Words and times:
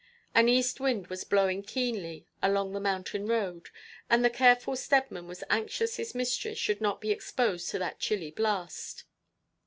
An 0.33 0.49
east 0.49 0.79
wind 0.79 1.05
was 1.09 1.23
blowing 1.23 1.61
keenly 1.61 2.25
along 2.41 2.71
the 2.73 2.79
mountain 2.79 3.27
road, 3.27 3.69
and 4.09 4.25
the 4.25 4.31
careful 4.31 4.75
Steadman 4.75 5.27
was 5.27 5.43
anxious 5.47 5.97
his 5.97 6.15
mistress 6.15 6.57
should 6.57 6.81
not 6.81 6.99
be 7.01 7.11
exposed 7.11 7.69
to 7.69 7.77
that 7.77 7.99
chilly 7.99 8.31
blast. 8.31 9.03